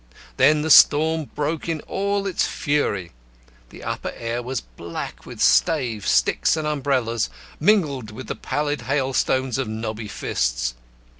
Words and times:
Then 0.37 0.63
the 0.63 0.71
storm 0.71 1.25
broke 1.35 1.69
in 1.69 1.79
all 1.81 2.25
its 2.25 2.47
fury. 2.47 3.11
The 3.69 3.83
upper 3.83 4.09
air 4.17 4.41
was 4.41 4.61
black 4.61 5.27
with 5.27 5.39
staves, 5.39 6.09
sticks, 6.09 6.57
and 6.57 6.65
umbrellas, 6.65 7.29
mingled 7.59 8.09
with 8.09 8.25
the 8.25 8.33
pallid 8.33 8.81
hailstones 8.89 9.59
of 9.59 9.67
knobby 9.67 10.07
fists. 10.07 10.73